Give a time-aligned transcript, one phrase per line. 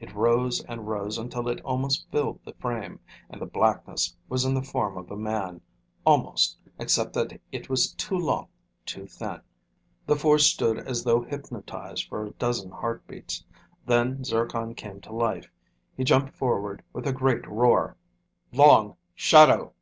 [0.00, 4.54] It rose and rose until it almost filled the frame, and the blackness was in
[4.54, 5.60] the form of a man,
[6.06, 8.48] almost, except that it was too long,
[8.86, 9.42] too thin.
[10.06, 13.44] The four stood as though hypnotized for a dozen heartbeats,
[13.84, 15.50] then Zircon came to life.
[15.98, 17.98] He jumped forward with a great roar.
[18.54, 19.74] "Long Shadow!"